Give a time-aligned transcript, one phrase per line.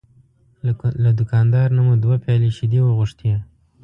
[1.03, 3.31] له دوکاندار نه مو دوه پیالې شیدې وغوښتې.